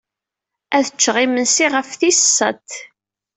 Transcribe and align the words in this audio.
Ad 0.77 0.85
cceɣ 0.87 1.15
imensi 1.25 1.65
ɣef 1.73 1.89
tis 1.99 2.19
sat. 2.37 2.69